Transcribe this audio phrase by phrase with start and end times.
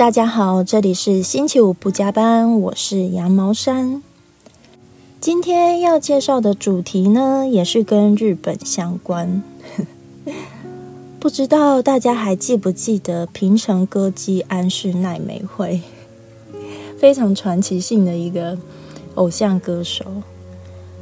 [0.00, 4.02] 大家好，这里是星期五不加班，我是羊毛衫。
[5.20, 9.42] 今天要介绍的主题呢，也是跟日本相关。
[11.20, 15.82] 不知道大家还记不记得平成歌姬安室奈美惠？
[16.98, 18.56] 非常传奇性的一个
[19.16, 20.06] 偶像歌手。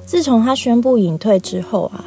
[0.05, 2.05] 自从他宣布隐退之后啊，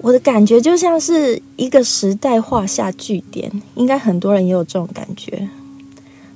[0.00, 5.48] 我的感觉就像是一个时代画下句点，应该很多人也有这种感觉。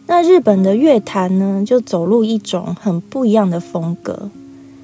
[0.07, 4.31] 那日本的乐坛呢，就走入一种很不一样的风格，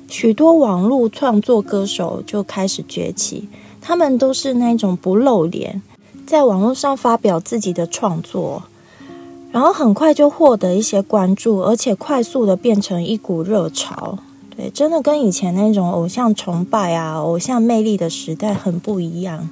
[0.09, 3.49] 许多网络创作歌手就开始崛起。
[3.81, 5.83] 他们都是那种不露脸，
[6.27, 8.63] 在网络上发表自己的创作，
[9.51, 14.19] 然后很快就获得一些关注，而且快速的变成一股热潮。
[14.59, 19.49] 对，真的跟以前那种偶像崇拜啊、偶像魅力的时代很不一样。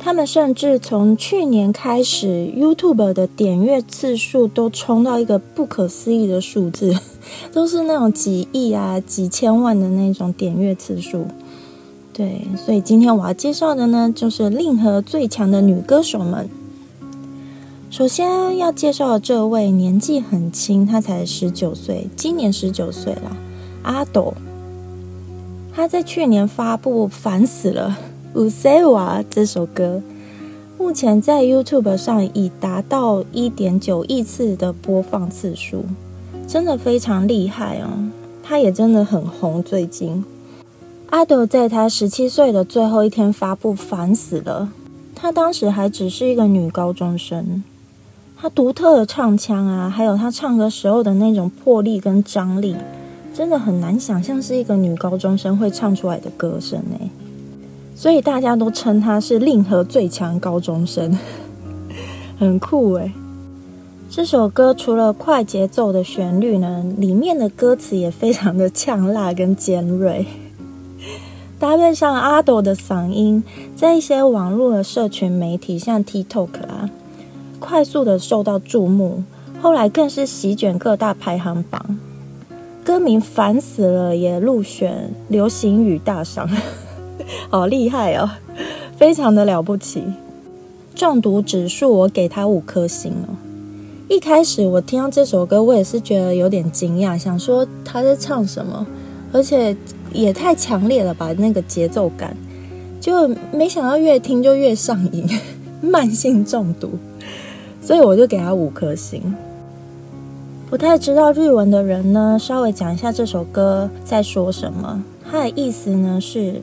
[0.00, 6.98] 他们甚至从去年开始，YouTube 的点阅次数都冲到一个不可思议的数字，
[7.54, 11.26] 都是那种几亿啊、几千万的那种点阅次数。
[12.12, 16.50] 对，所以今天我要介绍的呢，就是令和最强的女歌手们。
[17.88, 23.36] 首先要介绍的这位年纪很轻，她才十九岁，今年十九岁了。
[23.82, 24.34] 阿斗，
[25.74, 27.96] 她在去年发布《烦死了》
[28.38, 30.02] 五 C 瓦这首歌，
[30.78, 35.84] 目前在 YouTube 上已达到一点九亿次的播放次数，
[36.46, 37.88] 真的非常厉害哦。
[38.42, 40.24] 她也真的很红，最近。
[41.10, 44.70] 阿斗在他十七岁的最后一天发布《烦死了》，
[45.14, 47.62] 他当时还只是一个女高中生。
[48.36, 52.76] 他独特的唱腔啊，还有他唱歌时候的那种魄力跟张力，
[53.38, 57.08] 真的很难想象是一个女高中生会唱出来的歌声诶。
[57.94, 61.16] 所以大家都称她是令和最强高中生，
[62.36, 63.12] 很酷诶。
[64.10, 70.26] 这首歌除了快节奏的旋律呢，里面的歌词也非常的呛辣跟尖锐。
[71.60, 73.44] 搭配上阿斗的嗓音，
[73.76, 76.90] 在一些网络的社群媒体，像 TikTok 啊，
[77.60, 79.22] 快速的受到注目。
[79.62, 81.98] 后来更是席卷各大排行榜，
[82.88, 86.48] 歌名烦死了也入选流行语大赏，
[87.50, 88.30] 好厉害哦，
[88.96, 90.02] 非常的了不起。
[90.94, 93.36] 中毒指数我给他五颗星哦。
[94.08, 98.86] 一开始我听到这首歌，我也是觉得有点惊讶，想说他在唱什么，
[99.34, 99.76] 而且。
[100.10, 102.34] 也太强烈了吧，那个节奏感，
[102.98, 105.28] 就没想到越听就越上瘾，
[105.82, 106.92] 慢性中毒，
[107.82, 109.22] 所以我就给他五颗星。
[110.70, 115.02] 不太知道日文的人呢，稍微讲一下这首歌在说什么。
[115.24, 116.60] 它的意思呢，是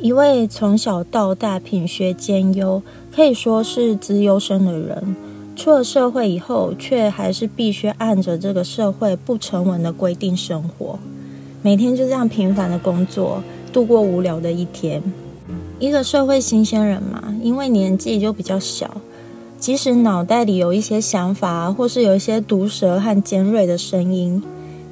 [0.00, 2.82] 一位从小到大品学兼优，
[3.14, 5.14] 可以说是资优生的人，
[5.54, 10.98] 出了社会以后，却还是必须按着这个社会不成文的规定生活。
[11.62, 13.40] 每天就这样平凡的工作，
[13.72, 15.00] 度过无聊的一天。
[15.78, 18.90] 一个社会新鲜人嘛，因为年纪就比较小，
[19.58, 24.42] 即使脑袋里有一些想法，或是有一些毒舌和尖锐的声音，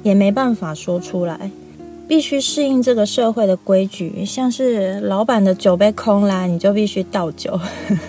[0.03, 1.51] 也没办法说出来，
[2.07, 4.25] 必须适应这个社会的规矩。
[4.25, 7.57] 像是老板的酒杯空啦，你就必须倒酒；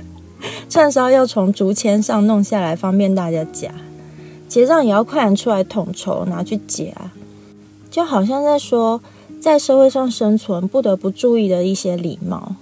[0.69, 3.71] 串烧要从竹签上弄下来，方便大家夹；
[4.49, 6.87] 结账也要快点出来统筹，拿去夹。
[7.91, 9.01] 就好像在说，
[9.41, 12.57] 在社会上生存不得不注意的一些礼貌。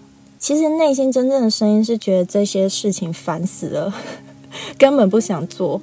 [0.44, 3.94] 其实内心真正的声音是觉得这些事情烦死了，
[4.76, 5.80] 根本不想做。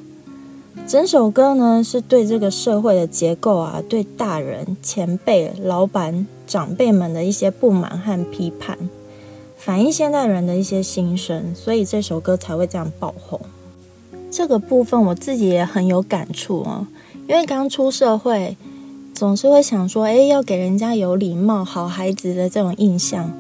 [0.86, 8.78] 整首歌呢是对这个社会的结构啊，对大人、前辈、老板、长辈们的一些不满和批判，
[9.58, 13.42] 反映现代人的一些心声，所以这首歌才会这样爆红。
[14.30, 16.88] 这个部分我自己也很有感触啊，
[17.28, 18.56] 因为刚出社会。
[19.14, 23.32] 总是会想说，哎，要给人家有礼貌、好孩子的这种印象。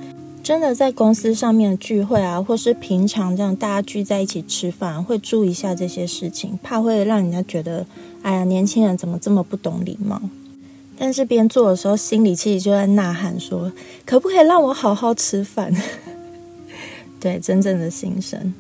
[0.42, 7.84] 真的在公司上面的聚会啊，或是平常这样大家聚在一起吃饭，会注意一下这些事情，怕会让人家觉得，
[8.22, 10.20] 哎呀，年轻人怎么这么不懂礼貌？
[10.96, 13.72] 但是边做的时候，心里其实就在呐喊说，
[14.04, 15.74] 可不可以让我好好吃饭？
[17.18, 18.54] 对，真正的心声。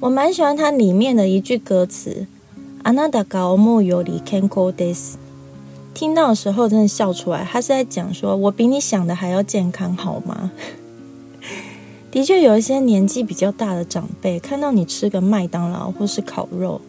[0.00, 2.26] 我蛮喜欢它里面的一句歌词：
[2.82, 5.14] あなたが思うより健康です。
[5.94, 10.50] 听到的时候真的笑出来，他是在讲说：“我比你想的还要健康，好吗？”
[12.13, 16.79] 的确，有一些年纪比较大的长辈看到你吃个麦当劳或是烤肉，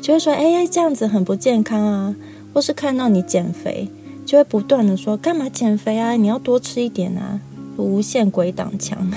[0.00, 2.14] 就会说：“哎，这样子很不健康啊！”
[2.54, 3.88] 或是看到你减肥，
[4.24, 6.12] 就会不断的说：“干嘛减肥啊？
[6.12, 7.40] 你要多吃一点啊！”
[7.76, 9.10] 无限鬼挡墙，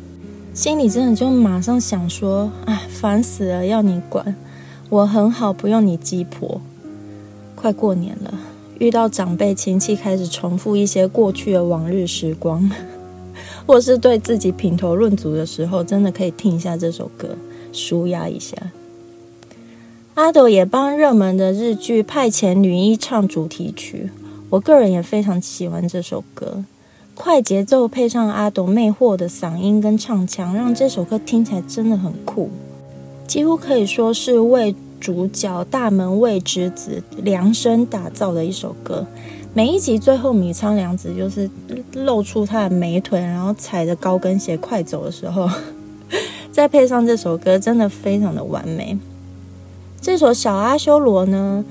[0.52, 4.36] 心里真的就马上想说：“啊，烦死了，要你管！
[4.90, 6.60] 我很好，不用你鸡婆。
[7.54, 8.38] 快过年了，
[8.78, 12.70] 遇到长辈亲戚开始重复一些过去的往日时光，
[13.66, 17.36] 或是对自己品头论足的时候，真的可以听一下这首歌，
[17.72, 18.56] 舒压一下。
[20.14, 24.10] 阿斗也帮热门的日剧《派遣女一》唱主题曲，
[24.48, 26.64] 我个人也非常喜欢这首歌。
[27.14, 32.50] 快节奏配上阿斗魅惑的嗓音跟唱腔，让这首歌听起来真的很酷，
[33.26, 39.06] 几乎可以说是为主角大门卫之子量身打造的一首歌。
[39.56, 41.48] 每一集最后，米仓凉子就是
[41.94, 45.48] 露出她的美腿，然后踩着高跟鞋快走的时候，
[46.52, 48.98] 再配上这首歌，真的非常的完美。
[49.98, 51.64] 这首《小阿修罗》呢，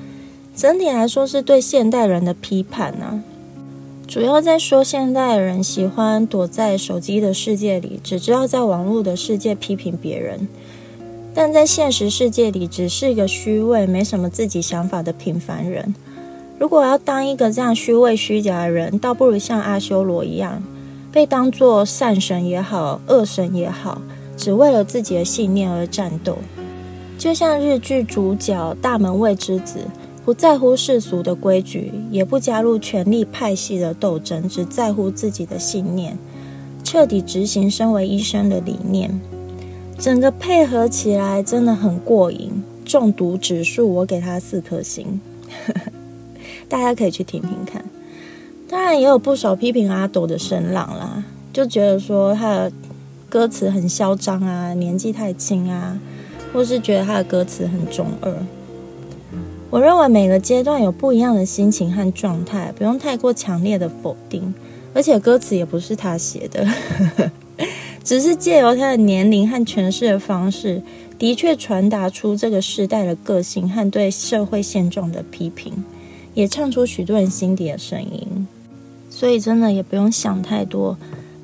[0.56, 3.22] 整体来说是对现代人的批判啊。
[4.08, 10.48] 主要在说现代人喜欢躲在手机的世界里，只知道在网络的世界批评别人，
[11.36, 15.94] 但在现实世界里只是一个虚伪、没什么自己想法的平凡人。
[16.57, 20.62] 如果要当一个这样虚伪、虚假的人，倒不如像阿修罗一样，
[21.12, 24.02] 被当作善神也好、恶神也好，
[24.38, 26.38] 只为了自己的信念而战斗。
[27.18, 29.80] 就像日剧主角大门卫之子。
[30.25, 36.18] 不在乎世俗的规矩，也不加入权力派系的斗争，只在乎自己的信念，
[36.84, 39.22] 彻底执行身为医生的理念。
[40.00, 42.51] 整个配合起来真的很过瘾。
[42.84, 45.22] 中毒指数我给他四颗星，
[46.67, 47.83] 大家可以去听听看。
[48.67, 51.23] 当然也有不少批评阿斗的声浪啦，
[51.53, 52.71] 就觉得说他的
[53.29, 56.00] 歌词很嚣张啊，年纪太轻啊，
[56.51, 58.33] 或是觉得他的歌词很中二。
[59.69, 64.53] 我认为每个阶段有不一样的心情和状态，不用太过强烈的否定。
[64.94, 66.65] 而且歌词也不是他写的，
[68.01, 70.81] 只是借由他的年龄和诠释的方式，
[71.19, 75.83] 的确传达出这个时代的个性和对社会现状的批评，
[76.36, 78.48] 也唱出许多人心底的声音。
[79.10, 80.96] 所以真的也不用想太多。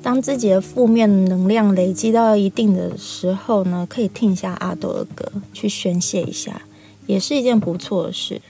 [0.02, 6.62] 当自己的负面能量累积到一定的时候呢，可以听一下阿斗的歌，去宣泄一下。
[7.06, 8.40] 也是一件不错的事。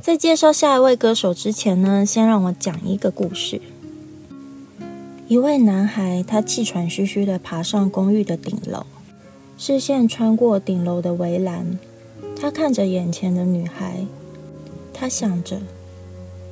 [0.00, 3.60] 在介绍下一位歌手之前呢，先让我讲一个故事。
[5.28, 8.86] 一位男孩，他气喘吁吁的爬上公寓的顶楼，
[9.58, 11.78] 视线穿过顶楼的围栏，
[12.40, 14.06] 他看着眼前的女孩，
[15.00, 15.62] 他想着，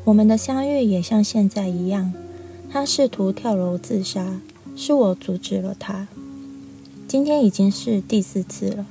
[0.05, 2.15] 我们的相遇也像现在一样。
[2.71, 4.41] 他试图跳楼自杀，
[4.75, 6.09] 是我阻止了他。
[7.07, 8.87] 今天已经是第四次了。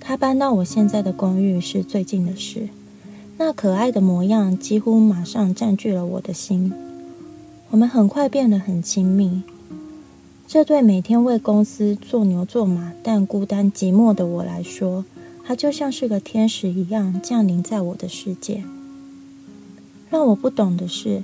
[0.00, 2.70] 他搬到我现在的公寓是最近的事。
[3.36, 6.72] 那可爱的模样几乎马上占据了我的心。
[7.68, 9.42] 我们很快变得很亲密。
[10.48, 15.04] 这对每天为公司做牛做马但孤单寂寞的我来说，
[15.46, 18.64] 他就像是个天使一样降临在我的世界。
[20.10, 21.22] 让我不懂的是，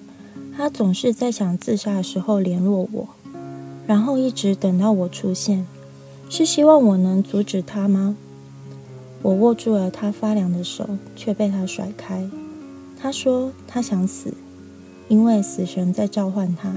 [0.57, 3.09] 他总是在想自杀的时候联络我，
[3.87, 5.67] 然后一直等到我出现，
[6.29, 8.17] 是希望我能阻止他吗？
[9.23, 12.29] 我握住了他发凉的手，却被他甩开。
[12.99, 14.35] 他说他想死，
[15.09, 16.73] 因为死神在召唤他。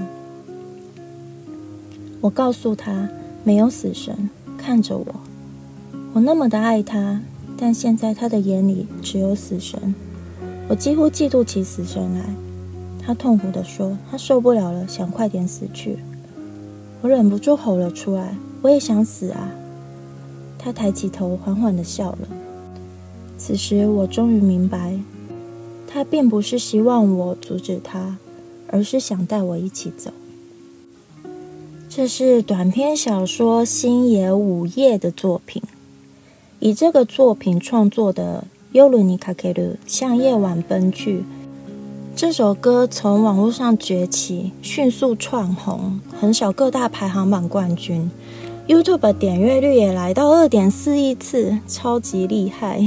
[2.20, 3.08] 我告诉他
[3.42, 5.06] 没有死神看着我，
[6.14, 7.20] 我那么的爱他，
[7.66, 9.94] 但现在他的眼里只有死神。
[10.68, 12.22] 我几乎嫉妒起死神来。
[13.00, 15.96] 他痛苦地说他受不了了，想快点死去。
[17.00, 19.50] 我忍不住吼了出来：“我也想死啊！”
[20.60, 22.28] 他抬起头，缓缓的笑了。
[23.38, 25.00] 此时，我终于明白，
[25.86, 28.18] 他并不是希望我阻止他，
[28.68, 30.10] 而是想带我一起走。
[31.88, 35.62] 这是短篇小说《星野午夜》的作品，
[36.64, 41.18] 以这个作品创作的《尤鲁尼卡克鲁向夜晚奔去》
[42.16, 48.10] 这首歌从网络上崛起，迅速窜红，横扫各大排行榜冠军。
[48.66, 52.80] YouTube 点阅率也来到二点四亿次，超级厉害！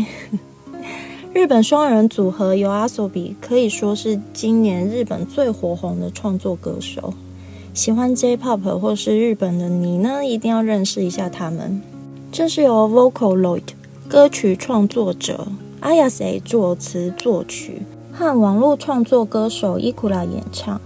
[1.31, 7.13] 日本双人组合由阿索比可以说是今年日本最火红的创作歌手。
[7.75, 11.79] 喜欢 J-Pop 或是日本的你呢，一定要认识一下他们。
[12.38, 13.63] 这是由 Vocaloid
[14.08, 15.48] 歌曲创作者
[15.82, 17.82] Ayase 作词作曲，
[18.13, 20.79] 和网络创作歌手 Ikura 演唱。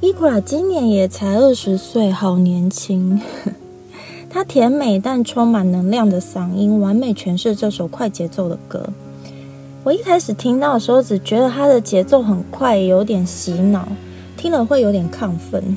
[0.00, 3.20] Ikura 今年也才二十岁，好年轻。
[4.30, 8.88] 他甜美但充满能量的嗓音，完美诠释这首快节奏的歌。
[9.82, 13.88] 我一开始听到的时候，只觉得他的节奏很快，有点洗脑，
[14.36, 15.76] 听了会有点亢奋。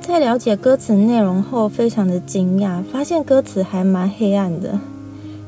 [0.00, 4.78] 在了解歌词内容后，非常的惊讶，发现歌词还蛮黑暗的。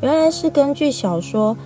[0.00, 1.56] 原来是根据小说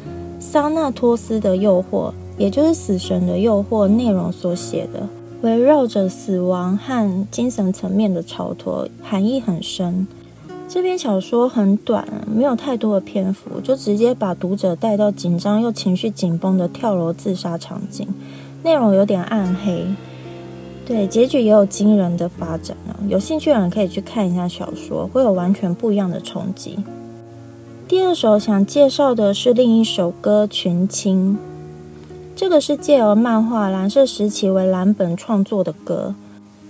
[0.41, 5.07] 《桑纳托斯的诱惑》，也就是死神的诱惑内容所写的，
[5.43, 10.07] 围绕着死亡和精神层面的超脱，含义很深。
[10.69, 18.09] 这篇小说很短，没有太多的篇幅，就直接把读者带到紧张又情绪紧绷的跳楼自杀场景，
[18.63, 19.87] 内容有点暗黑。
[20.87, 22.95] 对，结局也有惊人的发展啊！
[23.09, 26.79] 有兴趣的人可以去看一下小说，会有完全不一样的冲击。
[27.89, 31.35] 第二首想介绍的是另一首歌《群青》，
[32.37, 36.15] 这个是借由漫画《蓝色时期》为蓝本创作的歌。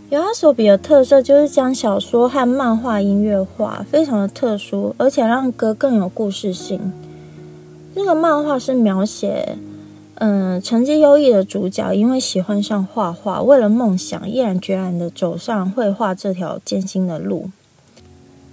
[0.08, 6.80] 尤阿索比的特色就是将小说和漫画音乐化，非常的特殊，而且让歌更有故事性。
[7.94, 9.58] 这个漫画是描写，
[10.18, 17.50] 嗯，成绩优异的主角因为喜欢上画画，为了梦想，毅然决然的走上绘画这条艰辛的路。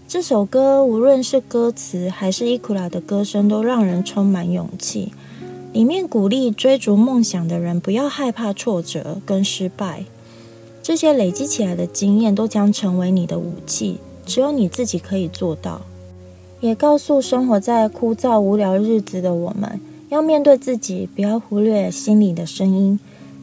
[0.06, 5.14] 这首歌无论是歌词还是伊库拉的歌声，都让人充满勇气。
[5.72, 10.04] 里面鼓励追逐梦想的人不要害怕挫折跟失败。
[10.84, 15.82] 这些累积起来的经验都将成为你的武器，只有你自己可以做到。
[16.60, 19.80] 也告诉生活在枯燥无聊日子的我们，
[20.14, 23.00] 要面对自己，不要忽略心里的声音，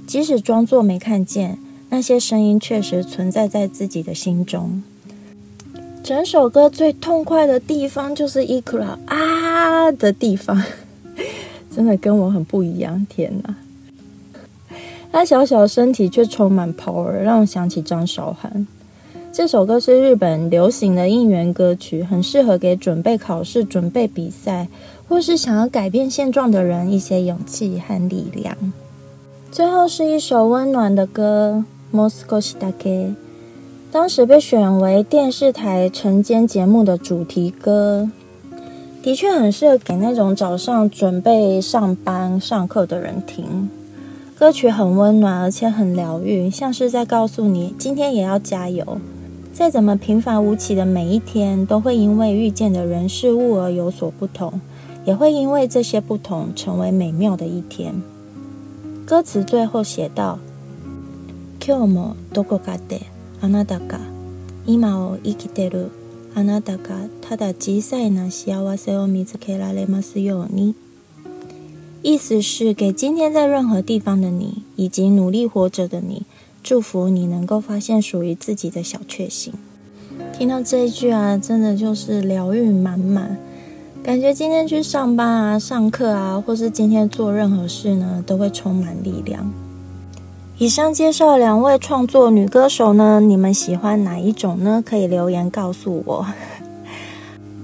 [0.07, 1.59] 即使装作没看见，
[1.89, 4.81] 那些声音确实存在在自己的心中。
[6.05, 10.63] 整首歌最痛快的地方就是伊库拉啊的地方，
[11.75, 13.05] 真的跟我很不一样。
[13.09, 13.55] 天哪！
[15.11, 18.65] 他小小身体却充满 power，让我想起张韶涵。
[19.33, 24.67] 这首歌是日本流行的应援歌曲，很适合给准备考试、准备比赛，
[25.09, 28.57] 或是想要改变现状的人一些勇气和力量。
[29.53, 31.65] 最后是一首温暖的歌
[31.97, 33.15] 《Moscow s t a k
[33.93, 38.11] 当时被选为电视台晨间节目的主题歌，
[39.01, 43.71] 的确很适合给那种早上准备上班、上课的人听。
[44.37, 48.99] 歌曲很温暖，而且很疗愈，像是在告诉你，今天也要加油。
[49.54, 54.60] 再怎么平凡无奇的每一天，都会因为遇见的人事物而有所不同，
[55.06, 58.02] 也会因为这些不同成为美妙的一天。
[59.06, 60.40] 歌词最后写道：“
[61.60, 63.04] 今日もどこかで
[63.42, 64.00] あなたが
[64.66, 65.90] 今を生きてる
[66.34, 70.76] あなたがただ小さいな幸せを見つけられますように。”
[72.04, 76.24] 意思是给今天在任何地方的你，以及努力活着的你，
[76.63, 79.53] 祝福你能够发现属于自己的小确幸。
[80.33, 83.37] 听到这一句啊，真的就是疗愈满满，
[84.03, 89.51] 感觉今天去上班啊、上课啊，或是今天做任何事呢，都会充满力量。
[90.59, 94.83] 以上介绍两位创作女歌手呢，你们喜欢哪一种呢？
[94.85, 96.27] 可以留言告诉我。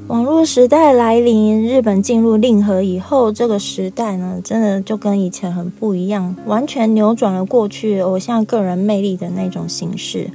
[0.09, 10.31] 网络时代来临，日本进入令和以后，这个时代呢，真的就跟以前很不一样，完全扭转了过去偶像个人魅力的那种形式，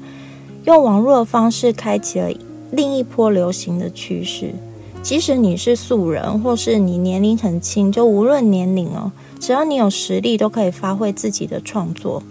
[0.66, 2.30] 用网络的方式开启了
[2.72, 4.54] 另一波流行的趋势。
[5.02, 9.10] 即使你是素人，或是你年龄很轻，就无论年龄哦，
[9.40, 12.22] 只要你有实力，都可以发挥自己的创作，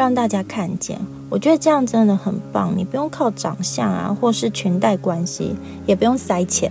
[0.00, 0.98] 让大家看见。
[1.28, 5.54] 我觉得这样真的很棒，你不用靠长相啊，或是裙带关系，
[5.86, 6.70] 也不用塞钱，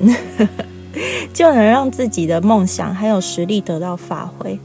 [1.34, 4.60] 就能让自己的梦想还有实力得到发挥。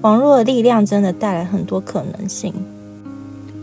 [0.00, 2.52] 网络的力量真的带来很多可能性。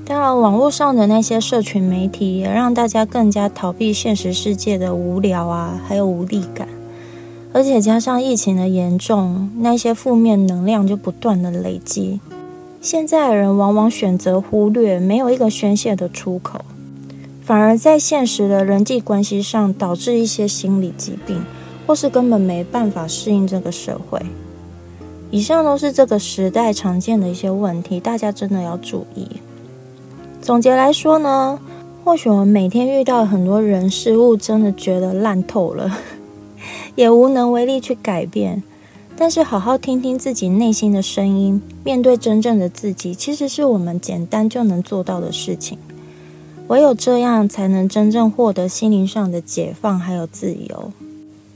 [0.06, 6.68] 当然，网络上的那些社群媒体也让大家更加逃避现实世界的无聊啊，还有无力感。
[7.54, 12.20] 而且加上疫情的严重，那些负面能量就不断的累积。
[12.84, 16.60] 现在的人往往选择忽略，没有一个宣泄的出口，
[17.42, 21.42] 反而在现实的人际关系上导致一些心理疾病，
[21.88, 24.20] 或是根本没办法适应这个社会。
[25.32, 29.30] 以上都是这个时代常见的一些问题，大家真的要注意。
[30.42, 31.58] 总结来说呢，
[32.04, 35.90] 或许我们每天遇到很多人事物，真的觉得烂透了，
[36.96, 38.62] 也无能为力去改变。
[39.16, 45.78] 但是，好好听听自己内心的声音，面对真正的自己，其实是我们简单就能做到的事情。
[46.68, 50.92] 唯有这样，才能真正获得心灵上的解放还有自由。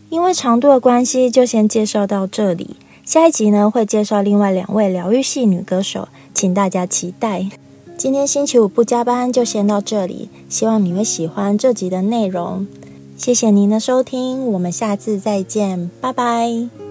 [0.10, 2.78] 因为长度的关系，就先介绍到这里。
[3.04, 7.50] 下一集呢，会介绍另外两位疗愈系女歌手，请大家期待。
[7.98, 10.30] 今天星期五不加班，就先到这里。
[10.48, 12.68] 希望你会喜欢这集的内容。
[13.18, 16.87] 谢谢您的收听，我们下次再见，拜拜。